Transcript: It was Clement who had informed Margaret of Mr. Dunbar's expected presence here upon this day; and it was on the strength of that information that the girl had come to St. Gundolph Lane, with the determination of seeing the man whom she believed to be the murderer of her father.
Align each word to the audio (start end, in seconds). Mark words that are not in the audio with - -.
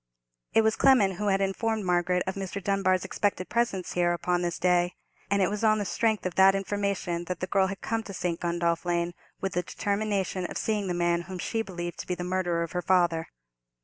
It 0.53 0.63
was 0.63 0.75
Clement 0.75 1.17
who 1.17 1.27
had 1.27 1.41
informed 1.41 1.85
Margaret 1.85 2.23
of 2.25 2.33
Mr. 2.33 2.59
Dunbar's 2.59 3.05
expected 3.05 3.49
presence 3.49 3.93
here 3.93 4.13
upon 4.13 4.41
this 4.41 4.57
day; 4.57 4.95
and 5.29 5.43
it 5.43 5.47
was 5.51 5.63
on 5.63 5.77
the 5.77 5.85
strength 5.85 6.25
of 6.25 6.33
that 6.33 6.55
information 6.55 7.25
that 7.25 7.39
the 7.39 7.45
girl 7.45 7.67
had 7.67 7.81
come 7.81 8.01
to 8.05 8.11
St. 8.15 8.39
Gundolph 8.39 8.83
Lane, 8.83 9.13
with 9.41 9.53
the 9.53 9.61
determination 9.61 10.47
of 10.47 10.57
seeing 10.57 10.87
the 10.87 10.95
man 10.95 11.21
whom 11.29 11.37
she 11.37 11.61
believed 11.61 11.99
to 11.99 12.07
be 12.07 12.15
the 12.15 12.23
murderer 12.23 12.63
of 12.63 12.71
her 12.71 12.81
father. 12.81 13.27